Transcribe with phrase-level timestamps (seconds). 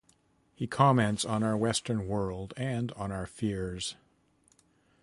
[0.55, 3.95] He comments on our Western world and on our fears.